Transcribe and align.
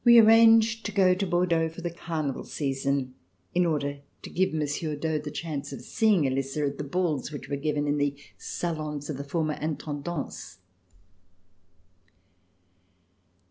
We 0.03 0.17
arranged 0.17 0.83
to 0.87 0.91
go 0.91 1.13
to 1.13 1.27
Bordeaux 1.27 1.69
for 1.69 1.81
the 1.81 1.91
Carnival 1.93 2.43
season 2.43 3.13
in 3.53 3.67
order 3.67 3.99
to 4.23 4.29
give 4.31 4.51
Monsieur 4.51 4.95
d'Aux 4.95 5.19
the 5.19 5.29
chance 5.29 5.71
of 5.71 5.81
seeing 5.83 6.25
Elisa 6.25 6.65
at 6.65 6.79
the 6.79 6.83
balls 6.83 7.31
which 7.31 7.47
were 7.47 7.55
given 7.55 7.85
in 7.85 7.99
the 7.99 8.17
salons 8.35 9.11
of 9.11 9.17
the 9.17 9.23
former 9.23 9.53
Intendance. 9.59 10.57